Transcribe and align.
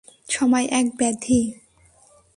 সময় 0.29 0.65
এক 0.71 0.87
ব্যাধি। 0.97 1.41